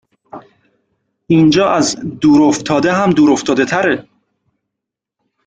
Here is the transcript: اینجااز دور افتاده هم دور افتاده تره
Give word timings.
اینجااز 1.27 1.95
دور 2.21 2.41
افتاده 2.43 2.93
هم 2.93 3.09
دور 3.11 3.31
افتاده 3.31 3.65
تره 3.65 4.07